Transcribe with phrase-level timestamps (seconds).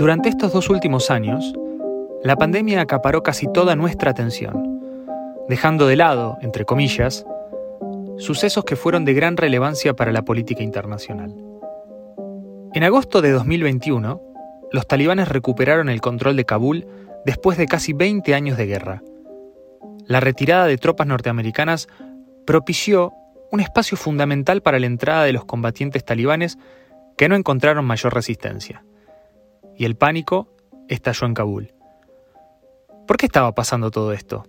[0.00, 1.52] Durante estos dos últimos años,
[2.24, 4.80] la pandemia acaparó casi toda nuestra atención,
[5.46, 7.26] dejando de lado, entre comillas,
[8.16, 11.34] sucesos que fueron de gran relevancia para la política internacional.
[12.72, 14.22] En agosto de 2021,
[14.72, 16.86] los talibanes recuperaron el control de Kabul
[17.26, 19.02] después de casi 20 años de guerra.
[20.06, 21.88] La retirada de tropas norteamericanas
[22.46, 23.12] propició
[23.52, 26.56] un espacio fundamental para la entrada de los combatientes talibanes
[27.18, 28.82] que no encontraron mayor resistencia.
[29.80, 30.46] Y el pánico
[30.88, 31.72] estalló en Kabul.
[33.06, 34.46] ¿Por qué estaba pasando todo esto?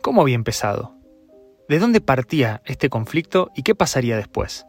[0.00, 0.94] ¿Cómo había empezado?
[1.68, 4.64] ¿De dónde partía este conflicto y qué pasaría después?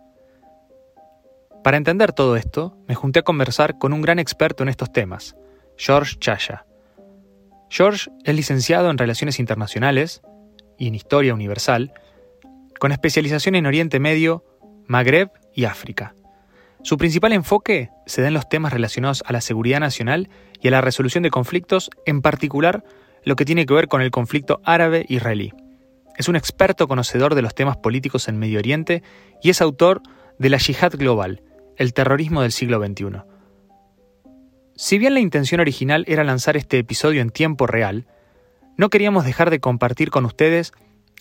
[1.63, 5.35] Para entender todo esto, me junté a conversar con un gran experto en estos temas,
[5.77, 6.65] George Chaya.
[7.69, 10.23] George es licenciado en Relaciones Internacionales
[10.79, 11.93] y en Historia Universal,
[12.79, 14.43] con especialización en Oriente Medio,
[14.87, 16.15] Magreb y África.
[16.81, 20.29] Su principal enfoque se da en los temas relacionados a la seguridad nacional
[20.61, 22.83] y a la resolución de conflictos, en particular
[23.25, 25.53] lo que tiene que ver con el conflicto árabe-israelí.
[26.17, 29.03] Es un experto conocedor de los temas políticos en Medio Oriente
[29.41, 30.01] y es autor
[30.37, 31.43] de La Yihad Global,
[31.75, 33.23] el terrorismo del siglo XXI.
[34.75, 38.07] Si bien la intención original era lanzar este episodio en tiempo real,
[38.77, 40.71] no queríamos dejar de compartir con ustedes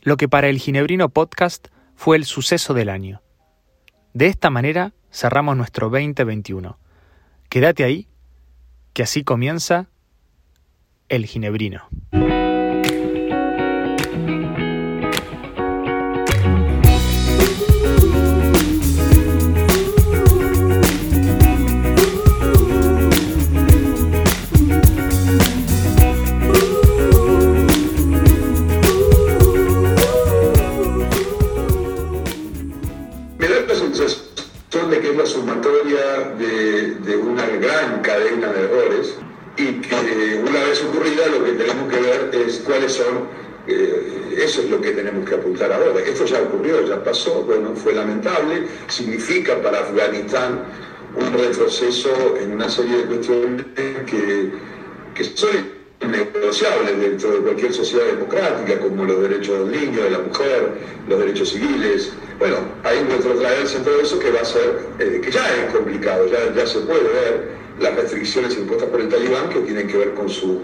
[0.02, 3.22] lo que para el Ginebrino Podcast fue el suceso del año.
[4.14, 6.78] De esta manera cerramos nuestro 2021.
[7.48, 8.08] Quédate ahí,
[8.92, 9.88] que así comienza
[11.08, 11.88] el Ginebrino.
[49.88, 50.60] Afganistán
[51.16, 53.64] un retroceso en una serie de cuestiones
[54.06, 54.50] que,
[55.14, 60.18] que son negociables dentro de cualquier sociedad democrática, como los derechos del niño, de la
[60.20, 60.74] mujer,
[61.08, 62.12] los derechos civiles.
[62.38, 65.72] Bueno, hay nuestro traerse en todo eso que va a ser, eh, que ya es
[65.72, 67.48] complicado, ya, ya se puede ver
[67.80, 70.60] las restricciones impuestas por el talibán que tienen que ver con su,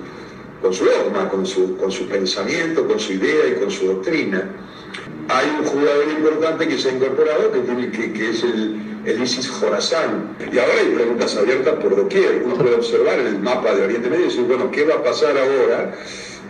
[0.62, 4.49] con su dogma, con su, con su pensamiento, con su idea y con su doctrina
[5.29, 8.77] hay un jugador importante que se ha incorporado que, tiene, que, es el,
[9.07, 10.37] el ISIS Jorazán.
[10.41, 12.43] Y ahora hay preguntas abiertas por doquier.
[12.45, 15.37] Uno puede observar el mapa de Oriente Medio y decir, bueno, ¿qué va a pasar
[15.37, 15.93] ahora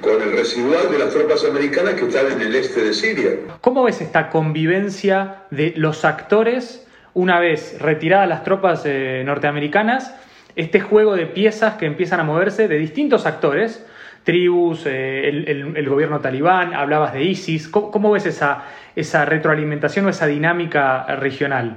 [0.00, 3.30] con el residual de las tropas americanas que están en el este de Siria?
[3.60, 10.14] ¿Cómo ves esta convivencia de los actores una vez retiradas las tropas eh, norteamericanas?
[10.56, 13.84] Este juego de piezas que empiezan a moverse de distintos actores
[14.24, 17.68] tribus, eh, el, gobierno talibán, hablabas de ISIS.
[17.68, 18.64] ¿Cómo, ves esa,
[18.96, 21.76] esa retroalimentación o esa dinámica regional?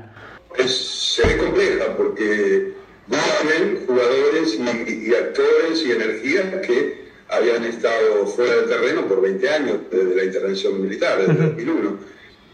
[0.66, 2.74] Se ve compleja porque
[3.12, 9.78] hay jugadores y, actores y energías que habían estado fuera del terreno por 20 años
[9.92, 11.98] desde la intervención militar, desde 2001.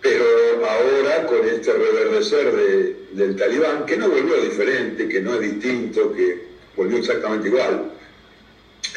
[0.02, 0.26] Pero
[0.68, 2.52] ahora con este reverdecer
[3.14, 6.44] del talibán, que no volvió diferente, que no es distinto, que
[6.76, 7.92] volvió exactamente igual,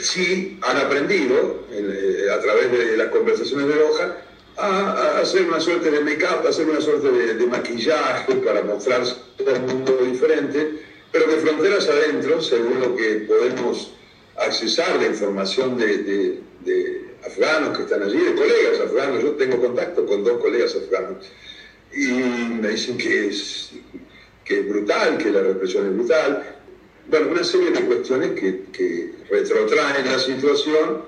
[0.01, 4.17] sí han aprendido, eh, a través de las conversaciones de Loja,
[4.57, 9.61] a, hacer una suerte de make-up, a hacer una suerte de, maquillaje para mostrarse el
[9.61, 10.81] mundo diferente,
[11.13, 13.93] pero que fronteras adentro, según lo que podemos
[14.37, 16.41] accesar de información de,
[17.25, 21.27] afganos que están allí, de colegas afganos, yo tengo contacto con dos colegas afganos,
[21.93, 23.71] y me dicen que es,
[24.45, 26.57] que es brutal, que la represión es brutal,
[27.09, 31.03] bueno, una serie de cuestiones que, que retrotraen la situación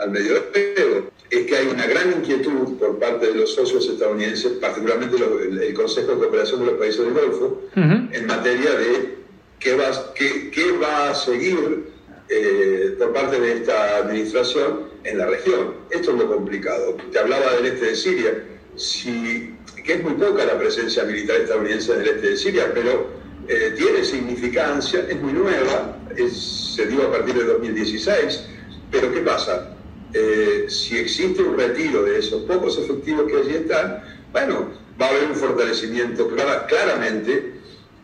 [0.00, 4.52] al medio de Es que hay una gran inquietud por parte de los socios estadounidenses,
[4.60, 9.14] particularmente el, Consejo de Cooperación de los Países del Golfo, en materia de
[9.58, 11.90] qué va, qué, qué va a seguir
[12.28, 15.74] eh, por parte de esta administración en la región.
[15.90, 16.96] Esto es lo complicado.
[17.12, 18.44] Te hablaba del este de Siria,
[18.76, 19.54] si,
[19.84, 23.08] que es muy poca la presencia militar estadounidense en el este de Siria, pero
[23.48, 28.46] eh, tiene significancia, es muy nueva, se dio a partir de 2016,
[28.90, 29.76] pero ¿qué pasa?
[30.12, 34.02] Eh, si existe un retiro de esos pocos efectivos que allí están,
[34.32, 34.70] bueno,
[35.00, 36.28] va a haber un fortalecimiento
[36.66, 37.54] claramente,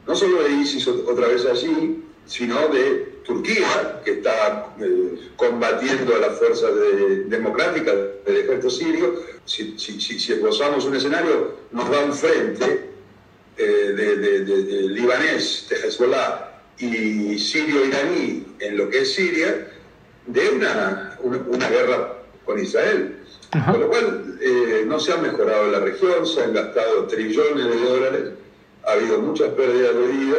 [0.07, 6.19] no solo de ISIS otra vez allí, sino de Turquía, que está eh, combatiendo a
[6.19, 6.71] las fuerzas
[7.27, 7.95] democráticas
[8.25, 9.23] del ejército sirio.
[9.45, 12.91] Si, si, si esbozamos un escenario, nos da un frente
[13.57, 19.67] eh, de, libanés, de Hezbollah, y sirio-iraní en lo que es Siria
[20.27, 22.15] de una, una, guerra
[22.45, 23.17] con Israel.
[23.51, 27.81] Con lo cual eh, no se ha mejorado la región, se han gastado trillones de
[27.81, 28.23] dólares,
[28.87, 30.37] ha habido muchas pérdidas de vida.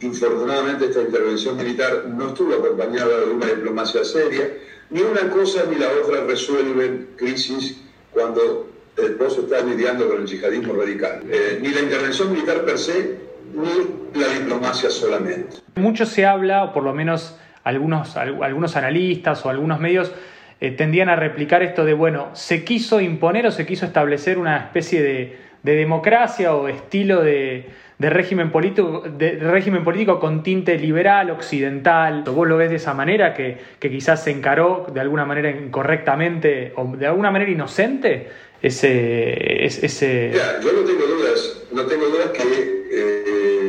[0.00, 4.52] Infortunadamente esta intervención militar no estuvo acompañada de una diplomacia seria.
[4.90, 7.80] Ni una cosa ni la otra resuelven crisis
[8.12, 11.22] cuando el esposo está lidiando con el yihadismo radical.
[11.28, 13.18] Eh, ni la intervención militar per se,
[13.54, 15.56] ni la diplomacia solamente.
[15.74, 20.12] Mucho se habla, o por lo menos algunos, algunos analistas o algunos medios
[20.60, 24.56] eh, tendían a replicar esto de, bueno, se quiso imponer o se quiso establecer una
[24.58, 27.66] especie de, democracia o estilo de,
[27.98, 32.22] régimen político, de régimen político con tinte liberal, occidental.
[32.22, 36.96] ¿Vos lo ves de esa manera, que, quizás se encaró de alguna manera incorrectamente o
[36.96, 38.28] de alguna manera inocente
[38.60, 39.64] ese...
[39.64, 40.32] ese...
[40.62, 43.63] yo no tengo dudas, no tengo dudas que eh,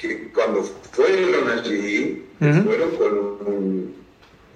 [0.00, 0.62] que cuando
[0.92, 3.94] fueron allí, fueron con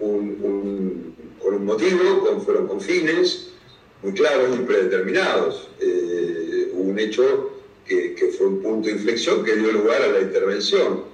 [0.00, 3.50] un, con un motivo, con, fueron con fines
[4.02, 5.68] muy claros y predeterminados.
[5.80, 7.52] Eh, un hecho
[7.86, 11.04] que, que, fue un punto de inflexión que dio lugar a la intervención.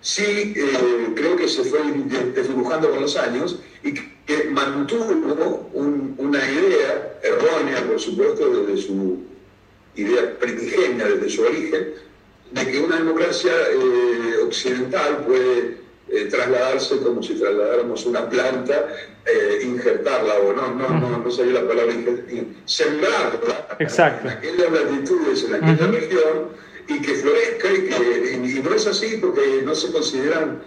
[0.00, 1.80] Sí, eh, creo que se fue
[2.34, 5.70] desdibujando con los años y que mantuvo
[6.18, 9.18] una idea errónea, por supuesto, desde su
[9.94, 11.94] idea primigenia, desde su origen,
[12.52, 15.78] de que una democracia eh, occidental puede
[16.08, 18.88] eh, trasladarse como si trasladáramos una planta,
[19.24, 21.94] eh, injertarla, o no, no, no, no sabía la palabra,
[22.66, 24.28] sembrarla Exacto.
[24.28, 26.48] en aquellas latitudes, en aquella región,
[26.88, 30.62] y que florezca, y, que, y, no es así porque no se consideran,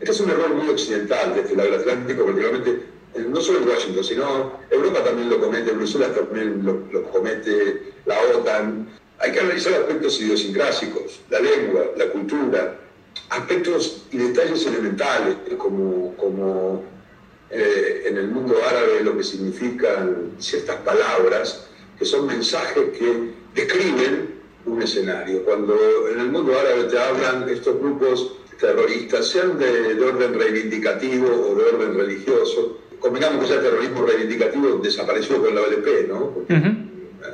[0.00, 2.82] este es un error muy occidental desde el Atlántico, particularmente
[3.28, 8.18] no solo en Washington, sino Europa también lo comete, Bruselas también lo, lo comete, la
[8.34, 8.88] OTAN,
[9.22, 12.76] hay que analizar aspectos idiosincrásicos, la lengua, la cultura,
[13.30, 16.84] aspectos y detalles elementales, como, como
[17.48, 24.40] eh, en el mundo árabe lo que significan ciertas palabras, que son mensajes que describen
[24.66, 25.44] un escenario.
[25.44, 31.54] Cuando en el mundo árabe te hablan estos grupos terroristas, sean de, orden reivindicativo o
[31.54, 36.32] de orden religioso, combinamos que ya el terrorismo reivindicativo desapareció con la OLP, ¿no?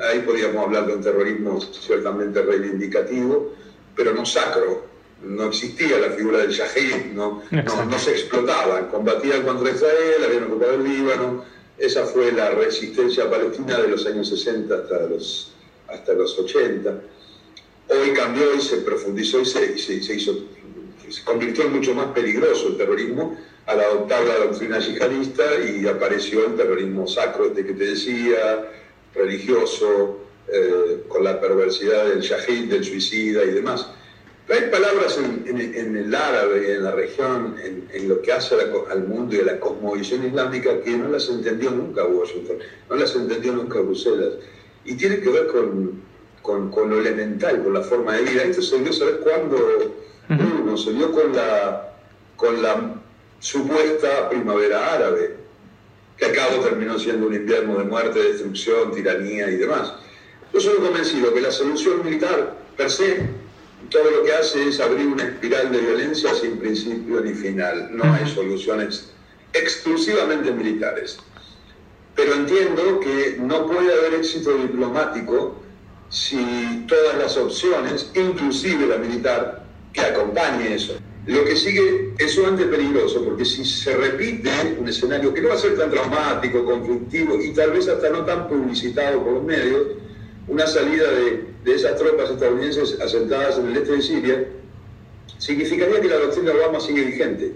[0.09, 3.53] Ahí podríamos hablar de un terrorismo ciertamente reivindicativo,
[3.95, 4.87] pero no sacro.
[5.21, 10.75] No existía la figura del Shahid, no, no, se explotaban, combatían contra Israel, habían ocupado
[10.75, 11.43] el Líbano.
[11.77, 15.51] Esa fue la resistencia palestina de los años 60 hasta los,
[15.89, 17.01] hasta los 80.
[17.89, 20.37] Hoy cambió y se profundizó y se, se, hizo,
[21.09, 26.45] se convirtió en mucho más peligroso el terrorismo al adoptar la doctrina yihadista y apareció
[26.45, 28.65] el terrorismo sacro, este que te decía,
[29.13, 30.19] religioso,
[30.51, 33.87] eh, con la perversidad del shahid, del suicida y demás.
[34.47, 38.55] Pero hay palabras en, el árabe y en la región, en, lo que hace
[38.89, 42.57] al mundo y a la cosmovisión islámica, que no las entendió nunca Washington,
[42.89, 44.33] no las entendió nunca Bruselas.
[44.85, 46.01] Y tiene que ver con,
[46.41, 48.41] con, lo elemental, con la forma de vida.
[48.41, 49.57] Esto se dio, ¿sabes cuándo?
[50.29, 51.93] Uh se dio con la,
[52.35, 52.95] con la
[53.39, 55.38] supuesta primavera árabe
[56.19, 59.93] que a cabo terminó siendo un invierno de muerte, destrucción, tiranía y demás.
[60.53, 63.29] Yo soy convencido que la solución militar, per se,
[63.89, 67.89] todo lo que hace es abrir una espiral de violencia sin principio ni final.
[67.95, 69.11] No hay soluciones
[69.53, 71.17] exclusivamente militares.
[72.15, 75.61] Pero entiendo que no puede haber éxito diplomático
[76.09, 80.95] si todas las opciones, inclusive la militar, que acompañe eso,
[81.29, 85.53] lo que sigue es sumamente peligroso, porque si se repite un escenario que no va
[85.53, 89.89] a ser tan traumático, conflictivo y tal vez hasta no tan publicitado por los medios,
[90.47, 94.47] una salida de, de esas tropas estadounidenses asentadas en el este de Siria,
[95.37, 97.51] significaría que la doctrina Obama sigue vigente.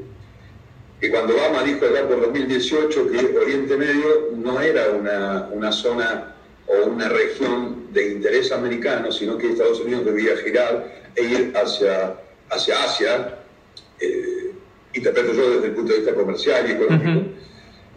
[1.01, 6.35] Que cuando Obama dijo allá por 2018 que Oriente Medio no era una, una zona
[6.67, 12.15] o una región de interés americano, sino que Estados Unidos debía girar e ir hacia,
[12.51, 13.39] hacia Asia,
[14.03, 14.51] eh,
[14.93, 17.25] interpreto yo desde el punto de vista comercial y económico,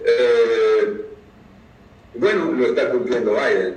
[0.04, 1.06] eh,
[2.14, 3.74] bueno, lo está cumpliendo Biden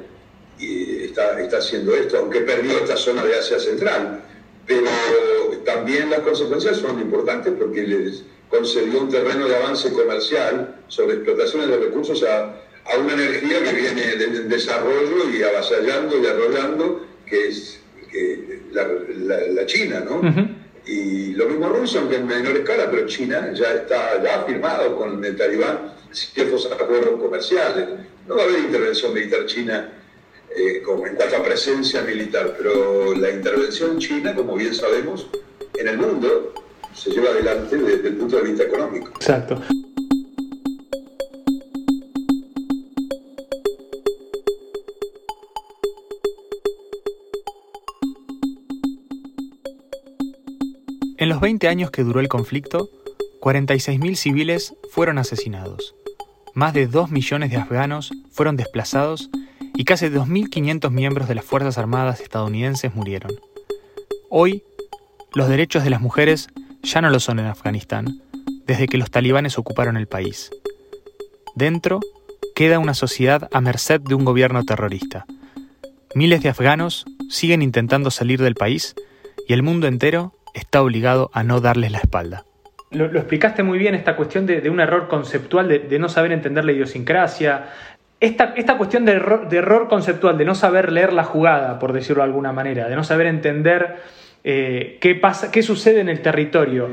[0.60, 4.22] y está, está haciendo esto, aunque perdió esta zona de Asia Central,
[4.66, 4.86] pero
[5.66, 11.70] también las consecuencias son importantes porque les concedió un terreno de avance comercial sobre explotaciones
[11.70, 12.56] de recursos a,
[12.86, 17.80] a una energía que viene de, desarrollo y avasallando y arrollando, que es
[18.12, 18.88] que la,
[19.52, 20.22] la, China, ¿no?
[20.86, 24.96] Y lo mismo Rusia, aunque en menor escala, pero China ya está ya ha firmado
[24.96, 27.88] con el talibán ciertos acuerdos comerciales.
[28.28, 29.90] No va a haber intervención militar china
[30.56, 35.28] eh, como en cuanto presencia militar, pero la intervención china, como bien sabemos,
[35.76, 36.54] en el mundo
[36.94, 39.12] se lleva adelante desde el punto de vista económico.
[39.16, 39.62] Exacto.
[51.20, 52.90] En los 20 años que duró el conflicto,
[53.42, 55.94] 46.000 civiles fueron asesinados.
[56.54, 59.30] Más de 2 millones de afganos fueron desplazados
[59.76, 63.34] y casi 2.500 miembros de las Fuerzas Armadas estadounidenses murieron.
[64.30, 64.64] Hoy,
[65.34, 66.48] los derechos de las mujeres
[66.84, 68.22] ya no lo son en Afganistán,
[68.66, 70.52] desde que los talibanes ocuparon el país.
[71.54, 72.00] Dentro,
[72.56, 75.26] queda una sociedad a merced de un gobierno terrorista.
[76.16, 78.96] Miles de afganos siguen intentando salir del país
[79.50, 82.46] y el mundo entero está obligado a no darles la espalda.
[82.92, 86.72] Lo, explicaste muy bien, esta cuestión de, un error conceptual, de, no saber entender la
[86.72, 87.70] idiosincrasia.
[88.20, 92.30] Esta, esta cuestión de error, conceptual, de no saber leer la jugada, por decirlo de
[92.30, 93.98] alguna manera, de no saber entender
[94.44, 96.90] eh, qué, pasa, qué sucede en el territorio.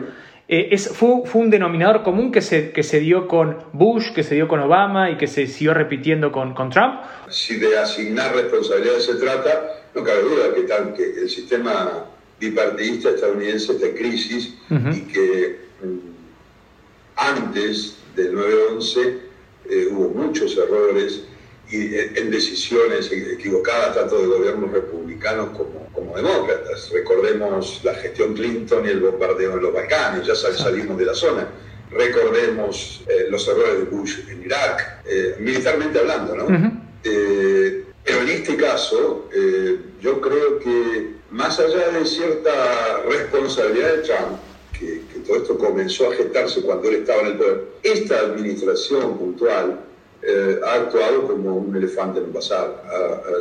[0.49, 4.23] Eh, es, fue, fue, un denominador común que se, que se dio con Bush, que
[4.23, 7.01] se dio con Obama y que se siguió repitiendo con, con Trump.
[7.29, 9.63] Si de asignar responsabilidades se trata,
[9.95, 12.05] no cabe duda que, tal, que el sistema
[12.41, 15.99] bipartidista estadounidense de crisis y que mm,
[17.17, 19.19] antes del 9-11
[19.69, 21.23] eh, hubo muchos errores
[21.71, 26.91] y eh, en decisiones equivocadas tanto de gobiernos republicanos como, como demócratas.
[26.93, 31.49] Recordemos la gestión Clinton y el bombardeo en los Balcanes, ya salimos de la zona.
[31.91, 35.05] Recordemos eh, los errores de Bush en Irak,
[35.39, 36.76] militarmente hablando, ¿no?
[38.87, 39.25] Caso,
[40.01, 44.39] yo creo que más allá de cierta responsabilidad de Trump,
[44.79, 49.81] que, todo esto comenzó a gestarse cuando él estaba en el poder, esta administración puntual
[50.23, 52.81] eh, ha actuado como un elefante en el pasado,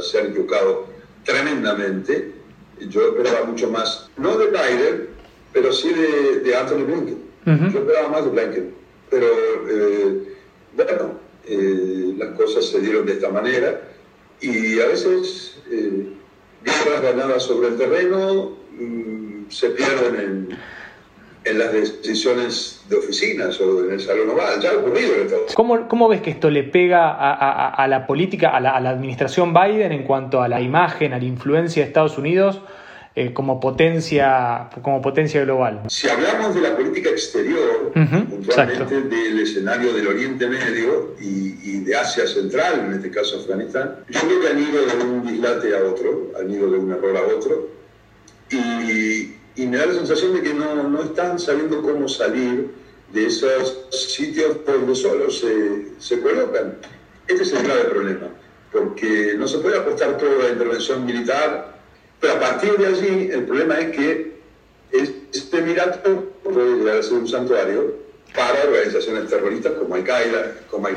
[0.02, 0.86] se ha equivocado
[1.24, 2.32] tremendamente.
[2.90, 5.08] Yo esperaba mucho más, no de Biden,
[5.54, 7.26] pero sí de, Anthony Blinken.
[7.72, 8.74] Yo esperaba más de Blinken.
[9.10, 9.28] Pero
[9.70, 10.36] eh,
[10.76, 13.95] bueno, eh, las cosas se dieron de esta manera
[14.42, 15.58] y a veces
[16.64, 20.50] guerras ganadas sobre el terreno mm, se pierden
[21.44, 24.60] en, las decisiones de oficinas o en el salón oval.
[24.60, 27.12] Ya ha ocurrido en Estados ¿Cómo, ¿Cómo ves que esto le pega
[27.70, 31.84] a, la política, a la, administración Biden en cuanto a la imagen, a la influencia
[31.84, 32.62] de Estados Unidos?
[33.18, 35.84] Eh, como, potencia, como potencia global.
[35.88, 41.96] Si hablamos de la política exterior, puntualmente del escenario del Oriente Medio y, y, de
[41.96, 45.86] Asia Central, en este caso Afganistán, yo creo que han ido de un dislate a
[45.86, 47.70] otro, han ido de un error a otro,
[48.50, 52.70] y, y me da la sensación de que no, no, están sabiendo cómo salir
[53.14, 56.80] de esos sitios por donde solo se, se colocan.
[57.30, 58.28] Este es el grave problema,
[58.74, 61.75] porque no se puede apostar toda la intervención militar
[62.26, 64.32] pero a partir de allí, el problema es que
[65.32, 67.94] este Emirato puede llegar a ser un santuario
[68.36, 70.96] para organizaciones terroristas como Al-Qaeda, como Al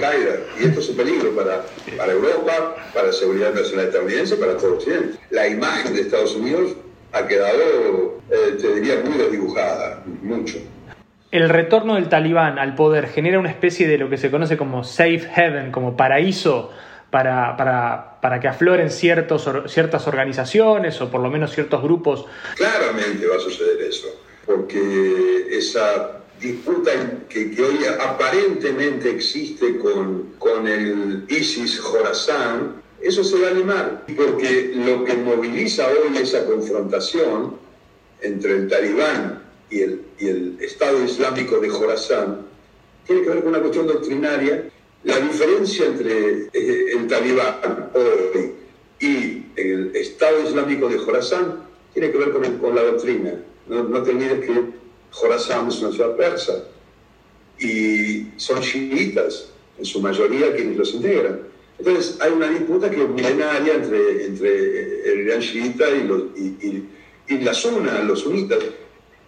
[0.59, 1.67] y esto es un peligro para,
[1.99, 5.19] para Europa, para la seguridad nacional estadounidense, para todo Occidente.
[5.29, 6.75] La imagen de Estados Unidos
[7.13, 10.57] ha quedado, eh, te diría, muy desdibujada, mucho.
[11.31, 14.83] El retorno del talibán al poder genera una especie de lo que se conoce como
[14.83, 16.71] safe haven, como paraíso
[17.11, 22.27] para, para, para que afloren ciertos, ciertas organizaciones o por lo menos ciertos grupos.
[22.57, 24.09] Claramente va a suceder eso,
[24.45, 26.91] porque esa disputa
[27.29, 34.05] que, que hoy aparentemente existe con, con el ISIS Jorazán, eso se va a animar,
[34.17, 37.57] porque lo que moviliza hoy esa confrontación
[38.21, 42.47] entre el talibán y el, y el Estado Islámico de Jorazán
[43.07, 44.65] tiene que ver con una cuestión doctrinaria
[45.05, 48.55] la diferencia entre eh, el talibán hoy
[49.01, 51.63] y el Estado Islámico de Jorazán
[51.93, 53.35] tiene que ver con, la doctrina.
[53.69, 54.65] No, te olvides que
[55.11, 56.65] Jorazán es una ciudad persa
[57.59, 61.41] y son chiitas, en su mayoría quienes los integran.
[61.79, 66.85] Entonces hay una disputa que es milenaria entre, entre el Irán chiita y, los, y,
[67.29, 68.59] y, la zona, los sunitas.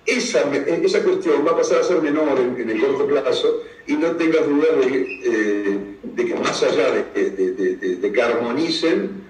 [0.07, 3.95] Esa, esa cuestión va a pasar a ser menor en, en el corto plazo y
[3.95, 7.31] no tengas duda de, eh, de, que más allá de,
[8.01, 9.25] de, que armonicen,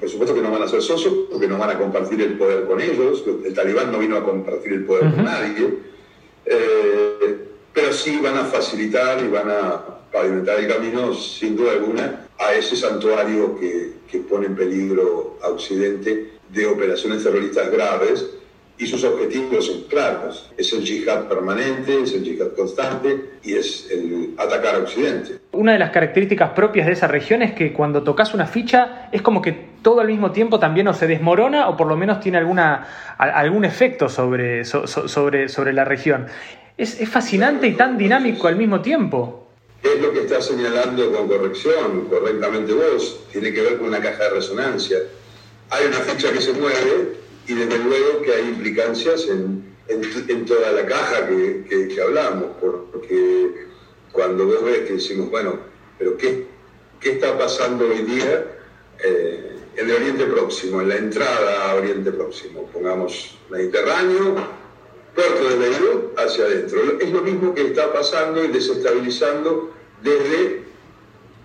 [0.00, 2.64] por supuesto que no van a ser socios porque no van a compartir el poder
[2.64, 5.74] con ellos, el talibán no vino a compartir el poder con nadie,
[6.46, 7.36] eh,
[7.72, 12.54] pero sí van a facilitar y van a pavimentar el camino, sin duda alguna, a
[12.54, 18.26] ese santuario que, que pone en peligro a Occidente de operaciones terroristas graves
[18.82, 20.50] y sus objetivos son claros.
[20.56, 25.38] Es el yihad permanente, es el yihad constante y es el atacar a Occidente.
[25.52, 29.22] Una de las características propias de esa región es que cuando tocas una ficha es
[29.22, 32.38] como que todo al mismo tiempo también o se desmorona o por lo menos tiene
[32.38, 36.26] alguna, algún efecto sobre, sobre, sobre la región.
[36.76, 39.46] Es, es fascinante y tan dinámico al mismo tiempo.
[39.80, 44.24] Es lo que estás señalando con corrección, correctamente vos, tiene que ver con una caja
[44.24, 44.98] de resonancia.
[45.70, 50.72] Hay una ficha que se mueve y desde luego que hay implicancias en, en, toda
[50.72, 53.66] la caja que, que, hablamos, porque
[54.12, 55.58] cuando vos ves que decimos, bueno,
[55.98, 56.46] pero ¿qué,
[57.00, 58.46] qué está pasando hoy día
[59.04, 62.68] eh, en Oriente Próximo, en la entrada a Oriente Próximo?
[62.72, 64.36] Pongamos Mediterráneo,
[65.14, 66.98] puerto de Beirut hacia adentro.
[67.00, 69.72] Es lo mismo que está pasando y desestabilizando
[70.02, 70.62] desde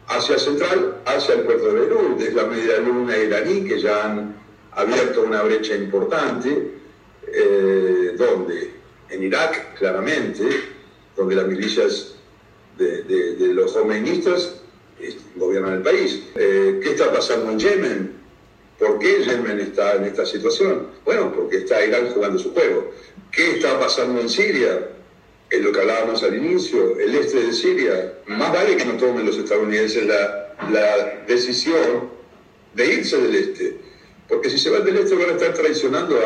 [0.08, 4.47] Asia Central hacia el puerto de Beirut, desde la media luna iraní, que ya han
[4.78, 6.72] abierto una brecha importante,
[7.28, 8.72] eh, donde
[9.10, 10.44] en Irak, claramente,
[11.16, 12.16] donde las milicias
[12.78, 14.62] de, los jomenistas
[15.36, 16.22] gobiernan el país.
[16.36, 18.12] Eh, ¿Qué está pasando en Yemen?
[18.78, 20.88] ¿Por qué Yemen está en esta situación?
[21.04, 22.92] Bueno, porque está Irán jugando su juego.
[23.32, 24.90] ¿Qué está pasando en Siria?
[25.50, 28.14] Es lo que hablábamos al inicio, el este de Siria.
[28.28, 32.12] Más vale que no tomen los estadounidenses la, la decisión
[32.76, 33.87] de irse del este
[34.28, 36.20] porque si se van del este van a estar traicionando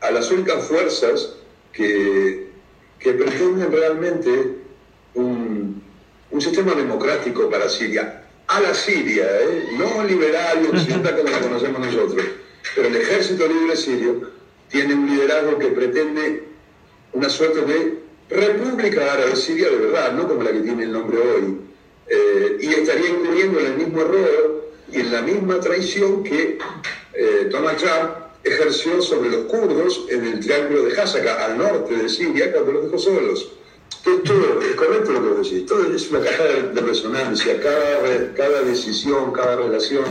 [0.00, 1.34] a, las únicas fuerzas
[1.72, 2.48] que,
[2.98, 4.56] que pretenden realmente
[5.14, 5.82] un,
[6.40, 8.24] sistema democrático para Siria.
[8.48, 9.68] A la Siria, ¿eh?
[9.78, 12.26] no liberal y occidental como la conocemos nosotros.
[12.74, 14.30] Pero el ejército libre sirio
[14.68, 16.44] tiene un liderazgo que pretende
[17.12, 21.18] una suerte de república árabe siria de verdad, no como la que tiene el nombre
[21.18, 21.58] hoy.
[22.08, 26.58] Eh, y estaría incurriendo en el mismo error y en la misma traición que
[27.42, 32.08] eh, Donald Trump ejerció sobre los kurdos en el triángulo de Hasaka, al norte de
[32.08, 33.52] Siria, cuando los dejó solos.
[34.04, 38.62] Todo, es correcto lo que vos decís, todo es una caja de, resonancia, cada, cada
[38.62, 40.04] decisión, cada relación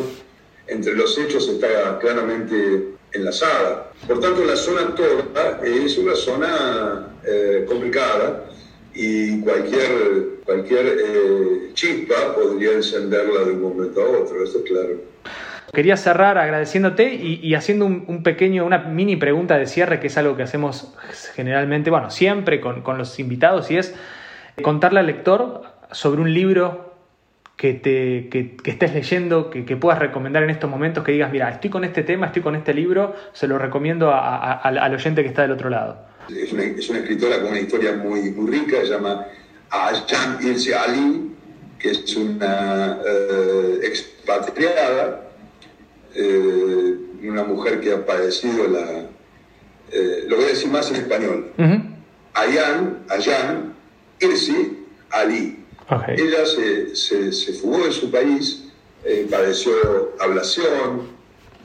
[0.67, 3.91] entre los hechos está claramente enlazada.
[4.07, 8.49] Por tanto, la zona toda es una zona eh, complicada
[8.93, 15.10] y cualquier, cualquier eh, chispa podría encenderla de un momento a otro, esto es claro.
[15.73, 20.35] Quería cerrar agradeciéndote y, haciendo un, pequeño, una mini pregunta de cierre, que es algo
[20.35, 20.93] que hacemos
[21.33, 23.95] generalmente, bueno, siempre con, los invitados, y es
[24.61, 26.93] contarle al lector sobre un libro
[27.55, 31.69] que, te, que, estés leyendo, que, puedas recomendar en estos momentos, que digas, mira, estoy
[31.69, 35.51] con este tema, estoy con este libro, se lo recomiendo al oyente que está del
[35.51, 36.05] otro lado.
[36.29, 39.25] Es una, escritora con una historia muy, muy rica, se llama
[39.69, 41.31] Ajahn Ilse Ali,
[41.79, 45.30] que es una eh, expatriada
[46.15, 49.09] eh, una mujer que ha padecido la...
[49.91, 51.51] Eh, lo voy a decir más en español.
[52.33, 53.73] Ayan, Ayan,
[54.19, 55.57] Irsi, Ali.
[56.07, 58.69] Ella se, se, fugó de su país,
[59.03, 59.73] eh, padeció
[60.19, 61.09] ablación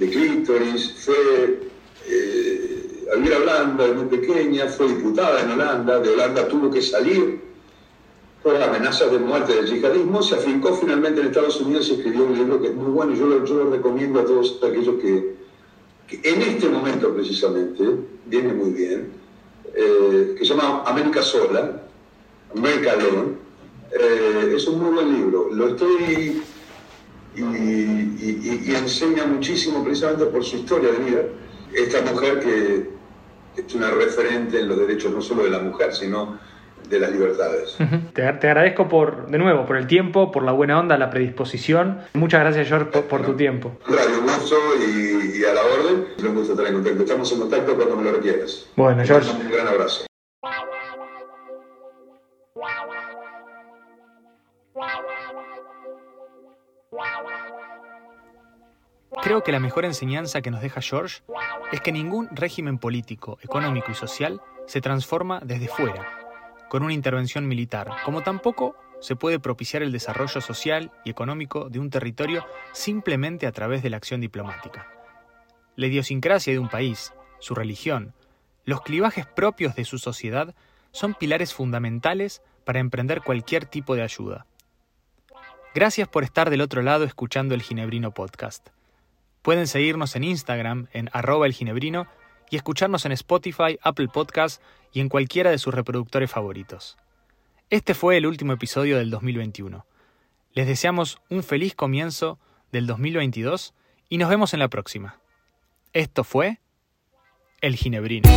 [0.00, 1.66] de clítoris, fue
[3.12, 7.40] a vivir a Holanda muy pequeña, fue diputada en Holanda, de Holanda tuvo que salir
[8.46, 12.38] por amenazas de muerte del yihadismo, se afincó finalmente en Estados Unidos y escribió un
[12.38, 15.34] libro que es muy bueno y yo lo, recomiendo a todos aquellos que,
[16.22, 17.82] en este momento precisamente
[18.26, 19.08] viene muy bien,
[19.74, 21.82] eh, que se llama América Sola,
[22.56, 23.32] América Alone.
[23.90, 25.48] Eh, es un muy buen libro.
[25.52, 26.40] Lo estoy
[27.34, 31.22] y, y, enseña muchísimo precisamente por su historia de vida.
[31.72, 32.90] Esta mujer que
[33.60, 36.38] es una referente en los derechos no solo de la mujer, sino
[36.88, 37.76] de las libertades.
[38.12, 42.00] te, agradezco por, de nuevo, por el tiempo, por la buena onda, la predisposición.
[42.14, 43.72] Muchas gracias, George, por, tu tiempo.
[43.86, 46.06] Radio gusto y, a la orden.
[46.18, 47.02] Un gusto estar en contacto.
[47.02, 48.66] Estamos en contacto cuando me lo requieras.
[48.76, 49.30] Bueno, George.
[49.32, 50.06] Un gran abrazo.
[59.22, 61.22] Creo que la mejor enseñanza que nos deja George
[61.72, 66.25] es que ningún régimen político, económico y social se transforma desde fuera,
[66.68, 71.78] con una intervención militar, como tampoco se puede propiciar el desarrollo social y económico de
[71.78, 74.88] un territorio simplemente a través de la acción diplomática.
[75.76, 78.14] La idiosincrasia de un país, su religión,
[78.64, 80.54] los clivajes propios de su sociedad
[80.90, 84.46] son pilares fundamentales para emprender cualquier tipo de ayuda.
[85.74, 88.70] Gracias por estar del otro lado escuchando el Ginebrino Podcast.
[89.42, 92.08] Pueden seguirnos en Instagram en arroba el ginebrino
[92.50, 94.60] y escucharnos en Spotify, Apple Podcasts
[94.92, 96.96] y en cualquiera de sus reproductores favoritos.
[97.70, 99.86] Este fue el último episodio del 2021.
[100.52, 102.38] Les deseamos un feliz comienzo
[102.72, 103.74] del 2022
[104.08, 105.20] y nos vemos en la próxima.
[105.92, 106.60] Esto fue
[107.60, 108.28] El Ginebrino.